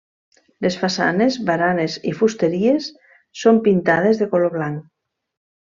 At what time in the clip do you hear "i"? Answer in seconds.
2.13-2.13